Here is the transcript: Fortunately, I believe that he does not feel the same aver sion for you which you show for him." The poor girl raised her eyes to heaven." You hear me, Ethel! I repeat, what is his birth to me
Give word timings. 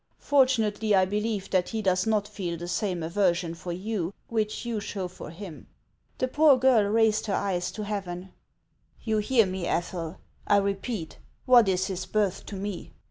Fortunately, 0.17 0.95
I 0.95 1.05
believe 1.05 1.51
that 1.51 1.69
he 1.69 1.83
does 1.83 2.07
not 2.07 2.27
feel 2.27 2.57
the 2.57 2.67
same 2.67 3.03
aver 3.03 3.35
sion 3.35 3.53
for 3.53 3.71
you 3.71 4.15
which 4.29 4.65
you 4.65 4.79
show 4.79 5.07
for 5.07 5.29
him." 5.29 5.67
The 6.17 6.27
poor 6.27 6.57
girl 6.57 6.85
raised 6.91 7.27
her 7.27 7.35
eyes 7.35 7.69
to 7.73 7.83
heaven." 7.83 8.31
You 9.03 9.19
hear 9.19 9.45
me, 9.45 9.67
Ethel! 9.67 10.17
I 10.47 10.57
repeat, 10.57 11.19
what 11.45 11.69
is 11.69 11.85
his 11.85 12.07
birth 12.07 12.47
to 12.47 12.55
me 12.55 12.93